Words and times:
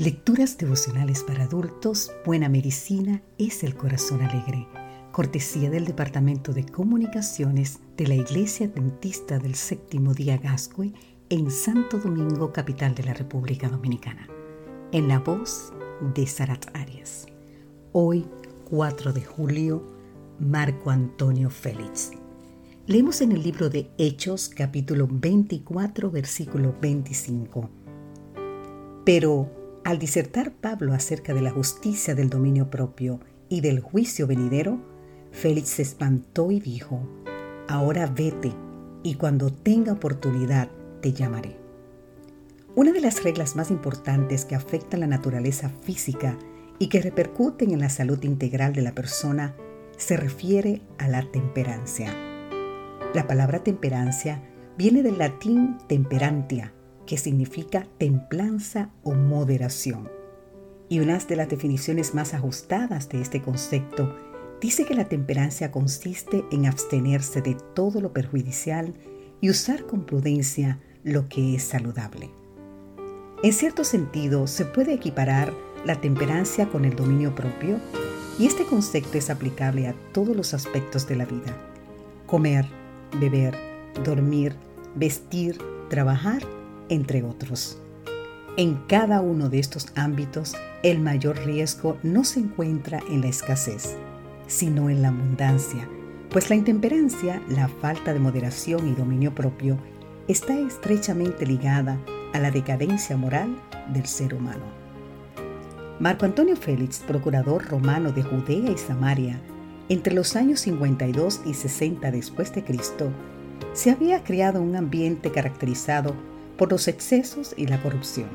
Lecturas 0.00 0.56
devocionales 0.56 1.22
para 1.22 1.44
adultos, 1.44 2.10
Buena 2.24 2.48
Medicina 2.48 3.20
es 3.36 3.62
el 3.62 3.76
Corazón 3.76 4.22
Alegre, 4.22 4.66
cortesía 5.12 5.68
del 5.68 5.84
Departamento 5.84 6.54
de 6.54 6.64
Comunicaciones 6.64 7.80
de 7.98 8.06
la 8.06 8.14
Iglesia 8.14 8.66
Dentista 8.68 9.38
del 9.38 9.54
Séptimo 9.54 10.14
Día 10.14 10.38
Gascue 10.38 10.94
en 11.28 11.50
Santo 11.50 11.98
Domingo, 11.98 12.50
capital 12.50 12.94
de 12.94 13.02
la 13.02 13.12
República 13.12 13.68
Dominicana, 13.68 14.26
en 14.90 15.06
la 15.06 15.18
voz 15.18 15.70
de 16.14 16.26
Sarat 16.26 16.74
Arias. 16.74 17.26
Hoy, 17.92 18.26
4 18.70 19.12
de 19.12 19.20
julio, 19.22 19.86
Marco 20.38 20.88
Antonio 20.88 21.50
Félix. 21.50 22.12
Leemos 22.86 23.20
en 23.20 23.32
el 23.32 23.42
libro 23.42 23.68
de 23.68 23.90
Hechos, 23.98 24.48
capítulo 24.48 25.06
24, 25.10 26.10
versículo 26.10 26.74
25. 26.80 27.68
Pero 29.04 29.59
al 29.84 29.98
disertar 29.98 30.52
Pablo 30.52 30.92
acerca 30.92 31.34
de 31.34 31.42
la 31.42 31.50
justicia 31.50 32.14
del 32.14 32.30
dominio 32.30 32.70
propio 32.70 33.20
y 33.48 33.60
del 33.60 33.80
juicio 33.80 34.26
venidero, 34.26 34.80
Félix 35.32 35.70
se 35.70 35.82
espantó 35.82 36.50
y 36.50 36.60
dijo, 36.60 37.08
Ahora 37.68 38.06
vete, 38.06 38.52
y 39.02 39.14
cuando 39.14 39.52
tenga 39.52 39.92
oportunidad 39.92 40.68
te 41.00 41.12
llamaré. 41.12 41.56
Una 42.74 42.92
de 42.92 43.00
las 43.00 43.22
reglas 43.24 43.56
más 43.56 43.70
importantes 43.70 44.44
que 44.44 44.54
afectan 44.54 45.00
la 45.00 45.06
naturaleza 45.06 45.70
física 45.82 46.38
y 46.78 46.88
que 46.88 47.02
repercuten 47.02 47.72
en 47.72 47.80
la 47.80 47.90
salud 47.90 48.22
integral 48.22 48.72
de 48.72 48.82
la 48.82 48.94
persona 48.94 49.54
se 49.96 50.16
refiere 50.16 50.82
a 50.98 51.08
la 51.08 51.30
temperancia. 51.30 52.14
La 53.14 53.26
palabra 53.26 53.62
temperancia 53.64 54.42
viene 54.78 55.02
del 55.02 55.18
latín 55.18 55.78
temperantia, 55.88 56.72
que 57.10 57.18
significa 57.18 57.88
templanza 57.98 58.90
o 59.02 59.14
moderación. 59.14 60.08
Y 60.88 61.00
una 61.00 61.18
de 61.18 61.34
las 61.34 61.48
definiciones 61.48 62.14
más 62.14 62.34
ajustadas 62.34 63.08
de 63.08 63.20
este 63.20 63.42
concepto 63.42 64.14
dice 64.60 64.84
que 64.84 64.94
la 64.94 65.08
temperancia 65.08 65.72
consiste 65.72 66.44
en 66.52 66.66
abstenerse 66.66 67.42
de 67.42 67.56
todo 67.74 68.00
lo 68.00 68.12
perjudicial 68.12 68.94
y 69.40 69.50
usar 69.50 69.86
con 69.86 70.06
prudencia 70.06 70.78
lo 71.02 71.28
que 71.28 71.56
es 71.56 71.64
saludable. 71.64 72.30
En 73.42 73.52
cierto 73.54 73.82
sentido, 73.82 74.46
se 74.46 74.64
puede 74.64 74.94
equiparar 74.94 75.52
la 75.84 76.00
temperancia 76.00 76.68
con 76.68 76.84
el 76.84 76.94
dominio 76.94 77.34
propio 77.34 77.80
y 78.38 78.46
este 78.46 78.64
concepto 78.64 79.18
es 79.18 79.30
aplicable 79.30 79.88
a 79.88 79.96
todos 80.12 80.36
los 80.36 80.54
aspectos 80.54 81.08
de 81.08 81.16
la 81.16 81.24
vida. 81.24 81.56
Comer, 82.28 82.66
beber, 83.18 83.56
dormir, 84.04 84.54
vestir, 84.94 85.58
trabajar 85.88 86.59
entre 86.90 87.22
otros. 87.22 87.80
En 88.58 88.74
cada 88.86 89.22
uno 89.22 89.48
de 89.48 89.58
estos 89.58 89.86
ámbitos, 89.94 90.54
el 90.82 91.00
mayor 91.00 91.38
riesgo 91.46 91.96
no 92.02 92.24
se 92.24 92.40
encuentra 92.40 93.00
en 93.08 93.22
la 93.22 93.28
escasez, 93.28 93.96
sino 94.46 94.90
en 94.90 95.00
la 95.00 95.08
abundancia, 95.08 95.88
pues 96.28 96.50
la 96.50 96.56
intemperancia, 96.56 97.40
la 97.48 97.68
falta 97.68 98.12
de 98.12 98.18
moderación 98.18 98.88
y 98.88 98.94
dominio 98.94 99.34
propio 99.34 99.78
está 100.28 100.58
estrechamente 100.58 101.46
ligada 101.46 101.98
a 102.34 102.38
la 102.38 102.50
decadencia 102.50 103.16
moral 103.16 103.56
del 103.92 104.06
ser 104.06 104.34
humano. 104.34 104.64
Marco 105.98 106.24
Antonio 106.24 106.56
Félix, 106.56 107.00
procurador 107.00 107.66
romano 107.66 108.12
de 108.12 108.22
Judea 108.22 108.70
y 108.70 108.78
Samaria, 108.78 109.40
entre 109.88 110.14
los 110.14 110.36
años 110.36 110.60
52 110.60 111.42
y 111.44 111.54
60 111.54 112.10
después 112.10 112.54
de 112.54 112.64
Cristo, 112.64 113.10
se 113.72 113.90
había 113.90 114.22
creado 114.22 114.62
un 114.62 114.76
ambiente 114.76 115.30
caracterizado 115.30 116.14
por 116.60 116.70
los 116.70 116.88
excesos 116.88 117.54
y 117.56 117.66
la 117.66 117.80
corrupción. 117.82 118.28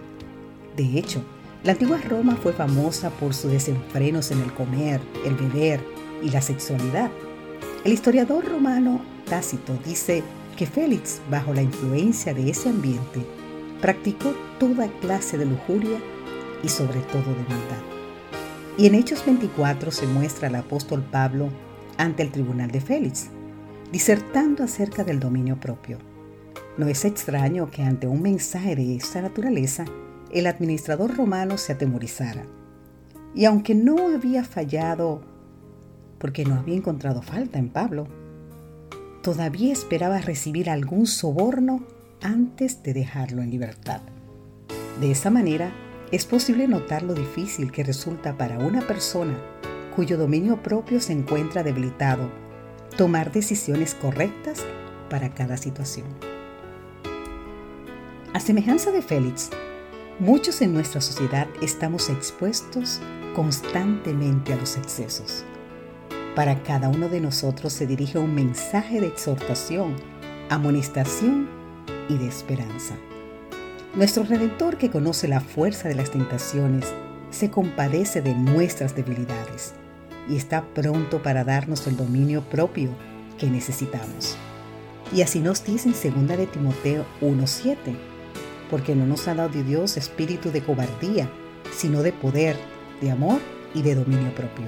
De 0.76 0.98
hecho, 0.98 1.23
la 1.64 1.73
antigua 1.73 2.00
Roma 2.09 2.36
fue 2.36 2.54
famosa 2.54 3.12
por 3.12 3.36
sus 3.36 3.52
desenfrenos 3.52 4.31
en 4.31 4.42
el 4.42 4.52
comer, 4.52 5.00
el 5.28 5.36
beber 5.36 5.80
y 6.23 6.31
la 6.31 6.42
sexualidad. 6.42 7.12
El 7.84 7.94
historiador 7.94 8.44
romano 8.44 9.00
Tácito 9.30 9.78
dice 9.85 10.24
que 10.58 10.66
Félix, 10.66 11.22
bajo 11.30 11.53
la 11.53 11.62
influencia 11.62 12.34
de 12.34 12.50
ese 12.50 12.69
ambiente, 12.69 13.24
practicó 13.80 14.34
toda 14.59 14.88
clase 15.02 15.38
de 15.38 15.46
lujuria 15.46 16.00
y 16.64 16.69
sobre 16.69 17.02
todo 17.02 17.30
de 17.30 17.44
maldad. 17.47 17.84
Y 18.75 18.88
en 18.88 18.96
Hechos 18.96 19.24
24 19.24 19.91
se 19.91 20.08
muestra 20.08 20.47
al 20.47 20.56
apóstol 20.56 21.03
Pablo 21.12 21.50
ante 22.00 22.24
el 22.24 22.31
tribunal 22.31 22.72
de 22.72 22.81
Félix, 22.81 23.28
disertando 23.91 24.64
acerca 24.64 25.03
del 25.03 25.19
dominio 25.19 25.59
propio. 25.59 26.15
No 26.78 26.88
es 26.88 27.06
extraño 27.06 27.72
que 27.72 27.84
ante 27.84 28.08
un 28.08 28.22
mensaje 28.22 28.75
de 28.75 28.96
esta 28.96 29.22
naturaleza, 29.22 29.86
el 30.31 30.46
administrador 30.46 31.16
romano 31.16 31.58
se 31.58 31.72
atemorizara. 31.72 32.44
Y 33.34 33.46
aunque 33.46 33.75
no 33.75 34.09
había 34.13 34.44
fallado 34.44 35.22
porque 36.19 36.44
no 36.44 36.56
había 36.56 36.75
encontrado 36.75 37.22
falta 37.22 37.59
en 37.59 37.69
Pablo, 37.69 38.08
todavía 39.22 39.72
esperaba 39.72 40.19
recibir 40.19 40.69
algún 40.69 41.08
soborno 41.08 41.84
antes 42.22 42.84
de 42.84 42.94
dejarlo 42.94 43.41
en 43.41 43.52
libertad. 43.52 44.02
De 45.00 45.12
esa 45.12 45.30
manera, 45.30 45.72
es 46.12 46.25
posible 46.25 46.68
notar 46.68 47.03
lo 47.03 47.14
difícil 47.14 47.72
que 47.72 47.84
resulta 47.84 48.38
para 48.38 48.59
una 48.59 48.81
persona 48.81 49.38
cuyo 49.96 50.18
dominio 50.18 50.62
propio 50.62 51.00
se 51.00 51.14
encuentra 51.14 51.64
debilitado 51.64 52.30
tomar 52.97 53.31
decisiones 53.31 53.96
correctas 53.96 54.64
para 55.09 55.30
cada 55.34 55.58
situación. 55.58 56.34
A 58.35 58.40
semejanza 58.41 58.91
de 58.91 59.01
Félix, 59.01 59.50
muchos 60.19 60.62
en 60.62 60.73
nuestra 60.73 61.00
sociedad 61.00 61.47
estamos 61.62 62.09
expuestos 62.09 63.00
constantemente 63.34 64.51
a 64.51 64.57
los 64.57 64.75
excesos. 64.75 65.46
Para 66.35 66.62
cada 66.62 66.90
uno 66.90 67.07
de 67.07 67.22
nosotros 67.22 67.72
se 67.72 67.88
dirige 67.88 68.18
un 68.18 68.35
mensaje 68.35 69.00
de 69.00 69.07
exhortación, 69.07 69.96
amonestación 70.50 71.47
y 72.09 72.18
de 72.18 72.28
esperanza. 72.28 72.97
Nuestro 73.96 74.25
Redentor 74.25 74.78
que 74.78 74.91
conoce 74.91 75.29
la 75.29 75.40
fuerza 75.40 75.88
de 75.88 75.96
las 75.96 76.12
tentaciones, 76.12 76.94
se 77.31 77.50
compadece 77.50 78.22
de 78.22 78.35
nuestras 78.35 78.97
debilidades 78.97 79.75
y 80.28 80.35
está 80.35 80.66
pronto 80.73 81.23
para 81.23 81.46
darnos 81.46 81.88
el 81.88 81.96
dominio 81.96 82.41
propio 82.41 82.90
que 83.38 83.50
necesitamos. 83.50 84.35
Y 85.13 85.22
así 85.22 85.40
nos 85.40 85.63
dice 85.63 85.88
en 86.03 86.28
2 86.28 86.38
de 86.38 86.47
Timoteo 86.47 87.06
1.7 87.22 88.15
porque 88.70 88.96
no 88.96 89.06
nos 89.06 89.28
ha 89.28 89.36
dado 89.36 89.64
Dios 89.64 89.98
espíritu 89.98 90.52
de 90.52 90.62
cobardía, 90.64 91.30
sino 91.72 92.03
de 92.03 92.12
poder, 92.12 92.58
de 93.02 93.12
amor 93.12 93.40
y 93.74 93.81
de 93.81 93.96
dominio 93.96 94.34
propio. 94.34 94.66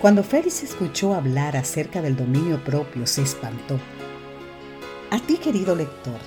Cuando 0.00 0.22
Félix 0.22 0.62
escuchó 0.62 1.14
hablar 1.14 1.56
acerca 1.56 2.02
del 2.02 2.16
dominio 2.16 2.62
propio, 2.64 3.06
se 3.06 3.22
espantó. 3.22 3.78
A 5.10 5.18
ti, 5.20 5.36
querido 5.36 5.74
lector, 5.74 6.18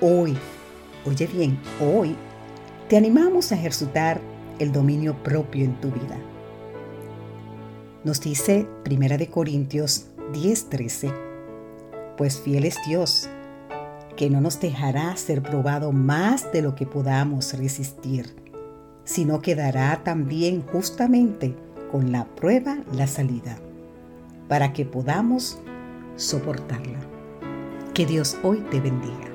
hoy, 0.00 0.36
oye 1.04 1.26
bien, 1.26 1.58
hoy, 1.80 2.16
te 2.88 2.96
animamos 2.96 3.52
a 3.52 3.54
ejercitar 3.54 4.20
el 4.58 4.72
dominio 4.72 5.22
propio 5.22 5.64
en 5.64 5.80
tu 5.80 5.90
vida. 5.90 6.18
Nos 8.04 8.20
dice 8.20 8.66
1 8.84 9.30
Corintios 9.30 10.06
10:13, 10.32 11.14
pues 12.16 12.40
fiel 12.40 12.64
es 12.64 12.76
Dios 12.86 13.28
que 14.16 14.30
no 14.30 14.40
nos 14.40 14.60
dejará 14.60 15.16
ser 15.16 15.42
probado 15.42 15.92
más 15.92 16.52
de 16.52 16.62
lo 16.62 16.74
que 16.74 16.86
podamos 16.86 17.52
resistir, 17.54 18.34
sino 19.04 19.40
que 19.40 19.54
dará 19.54 20.02
también 20.04 20.62
justamente 20.62 21.54
con 21.90 22.12
la 22.12 22.24
prueba 22.24 22.78
la 22.92 23.06
salida, 23.06 23.56
para 24.48 24.72
que 24.72 24.84
podamos 24.84 25.58
soportarla. 26.16 27.00
Que 27.94 28.06
Dios 28.06 28.36
hoy 28.42 28.58
te 28.70 28.80
bendiga. 28.80 29.31